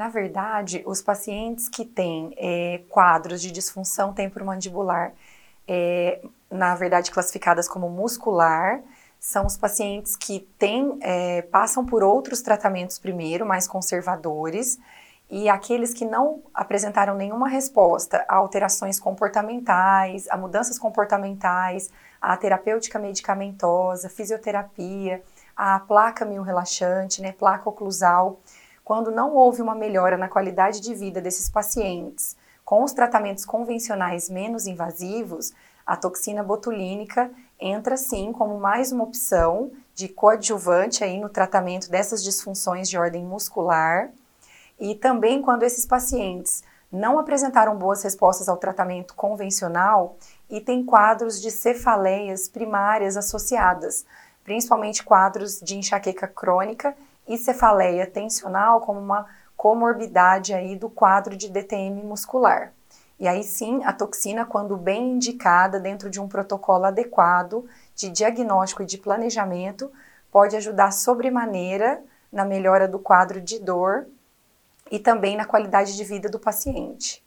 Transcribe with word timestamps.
Na 0.00 0.08
verdade, 0.08 0.82
os 0.86 1.02
pacientes 1.02 1.68
que 1.68 1.84
têm 1.84 2.34
é, 2.38 2.80
quadros 2.88 3.42
de 3.42 3.50
disfunção 3.50 4.14
temporomandibular, 4.14 5.12
é, 5.68 6.22
na 6.50 6.74
verdade 6.74 7.10
classificadas 7.10 7.68
como 7.68 7.90
muscular, 7.90 8.80
são 9.18 9.44
os 9.44 9.58
pacientes 9.58 10.16
que 10.16 10.48
têm, 10.58 10.98
é, 11.02 11.42
passam 11.42 11.84
por 11.84 12.02
outros 12.02 12.40
tratamentos 12.40 12.98
primeiro, 12.98 13.44
mais 13.44 13.68
conservadores, 13.68 14.78
e 15.28 15.50
aqueles 15.50 15.92
que 15.92 16.06
não 16.06 16.42
apresentaram 16.54 17.14
nenhuma 17.14 17.46
resposta 17.46 18.24
a 18.26 18.36
alterações 18.36 18.98
comportamentais, 18.98 20.26
a 20.30 20.36
mudanças 20.38 20.78
comportamentais, 20.78 21.90
a 22.18 22.34
terapêutica 22.38 22.98
medicamentosa, 22.98 24.08
fisioterapia, 24.08 25.22
a 25.54 25.78
placa 25.78 26.24
mil 26.24 26.40
relaxante, 26.40 27.20
né, 27.20 27.32
placa 27.32 27.68
oclusal, 27.68 28.40
quando 28.90 29.12
não 29.12 29.36
houve 29.36 29.62
uma 29.62 29.72
melhora 29.72 30.16
na 30.16 30.28
qualidade 30.28 30.80
de 30.80 30.92
vida 30.96 31.20
desses 31.20 31.48
pacientes 31.48 32.36
com 32.64 32.82
os 32.82 32.92
tratamentos 32.92 33.44
convencionais 33.44 34.28
menos 34.28 34.66
invasivos, 34.66 35.52
a 35.86 35.96
toxina 35.96 36.42
botulínica 36.42 37.30
entra 37.60 37.96
sim 37.96 38.32
como 38.32 38.58
mais 38.58 38.90
uma 38.90 39.04
opção 39.04 39.70
de 39.94 40.08
coadjuvante 40.08 41.04
aí 41.04 41.20
no 41.20 41.28
tratamento 41.28 41.88
dessas 41.88 42.20
disfunções 42.20 42.88
de 42.88 42.98
ordem 42.98 43.24
muscular. 43.24 44.10
E 44.80 44.96
também 44.96 45.40
quando 45.40 45.62
esses 45.62 45.86
pacientes 45.86 46.64
não 46.90 47.16
apresentaram 47.16 47.76
boas 47.76 48.02
respostas 48.02 48.48
ao 48.48 48.56
tratamento 48.56 49.14
convencional 49.14 50.16
e 50.50 50.60
têm 50.60 50.84
quadros 50.84 51.40
de 51.40 51.52
cefaleias 51.52 52.48
primárias 52.48 53.16
associadas, 53.16 54.04
principalmente 54.42 55.04
quadros 55.04 55.60
de 55.60 55.78
enxaqueca 55.78 56.26
crônica 56.26 56.92
e 57.30 57.38
cefaleia 57.38 58.08
tensional 58.08 58.80
como 58.80 58.98
uma 58.98 59.24
comorbidade 59.56 60.52
aí 60.52 60.74
do 60.74 60.90
quadro 60.90 61.36
de 61.36 61.48
DTM 61.48 62.02
muscular. 62.02 62.72
E 63.20 63.28
aí 63.28 63.44
sim, 63.44 63.84
a 63.84 63.92
toxina, 63.92 64.44
quando 64.44 64.76
bem 64.76 65.12
indicada 65.12 65.78
dentro 65.78 66.10
de 66.10 66.20
um 66.20 66.26
protocolo 66.26 66.86
adequado 66.86 67.66
de 67.94 68.10
diagnóstico 68.10 68.82
e 68.82 68.86
de 68.86 68.98
planejamento, 68.98 69.92
pode 70.32 70.56
ajudar 70.56 70.90
sobremaneira 70.90 72.02
na 72.32 72.44
melhora 72.44 72.88
do 72.88 72.98
quadro 72.98 73.40
de 73.40 73.60
dor 73.60 74.08
e 74.90 74.98
também 74.98 75.36
na 75.36 75.44
qualidade 75.44 75.96
de 75.96 76.02
vida 76.02 76.28
do 76.28 76.40
paciente. 76.40 77.22